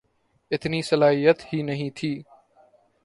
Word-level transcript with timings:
اتنی 0.51 0.81
صلاحیت 0.81 1.39
ہی 1.53 1.61
نہ 1.61 1.71
تھی۔ 1.95 2.13